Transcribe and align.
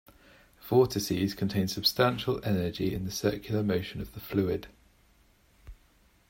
Vortices 0.59 1.35
contain 1.35 1.67
substantial 1.67 2.39
energy 2.43 2.91
in 2.91 3.05
the 3.05 3.11
circular 3.11 3.61
motion 3.61 4.01
of 4.01 4.13
the 4.15 4.19
fluid. 4.19 4.65